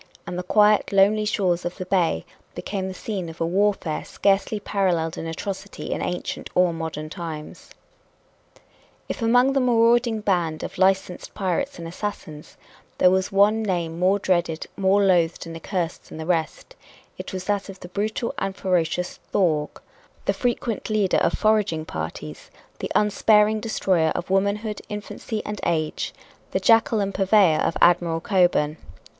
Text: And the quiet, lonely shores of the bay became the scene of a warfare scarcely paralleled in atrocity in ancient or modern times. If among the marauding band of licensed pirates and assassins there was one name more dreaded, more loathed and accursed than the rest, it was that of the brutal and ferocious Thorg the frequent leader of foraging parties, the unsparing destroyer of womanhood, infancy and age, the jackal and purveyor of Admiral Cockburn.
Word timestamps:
And 0.25 0.35
the 0.35 0.41
quiet, 0.41 0.91
lonely 0.91 1.25
shores 1.25 1.63
of 1.63 1.77
the 1.77 1.85
bay 1.85 2.25
became 2.55 2.87
the 2.87 2.93
scene 2.95 3.29
of 3.29 3.39
a 3.39 3.45
warfare 3.45 4.03
scarcely 4.03 4.59
paralleled 4.59 5.15
in 5.15 5.27
atrocity 5.27 5.91
in 5.91 6.01
ancient 6.01 6.49
or 6.55 6.73
modern 6.73 7.07
times. 7.07 7.69
If 9.07 9.21
among 9.21 9.53
the 9.53 9.59
marauding 9.59 10.21
band 10.21 10.63
of 10.63 10.79
licensed 10.79 11.35
pirates 11.35 11.77
and 11.77 11.87
assassins 11.87 12.57
there 12.97 13.11
was 13.11 13.31
one 13.31 13.61
name 13.61 13.99
more 13.99 14.17
dreaded, 14.17 14.65
more 14.75 15.03
loathed 15.05 15.45
and 15.45 15.55
accursed 15.55 16.09
than 16.09 16.17
the 16.17 16.25
rest, 16.25 16.75
it 17.19 17.31
was 17.31 17.43
that 17.43 17.69
of 17.69 17.79
the 17.81 17.87
brutal 17.89 18.33
and 18.39 18.55
ferocious 18.55 19.19
Thorg 19.31 19.79
the 20.25 20.33
frequent 20.33 20.89
leader 20.89 21.17
of 21.17 21.33
foraging 21.33 21.85
parties, 21.85 22.49
the 22.79 22.91
unsparing 22.95 23.59
destroyer 23.59 24.11
of 24.15 24.31
womanhood, 24.31 24.81
infancy 24.89 25.43
and 25.45 25.61
age, 25.63 26.11
the 26.49 26.59
jackal 26.59 27.01
and 27.01 27.13
purveyor 27.13 27.59
of 27.59 27.77
Admiral 27.83 28.19
Cockburn. 28.19 28.77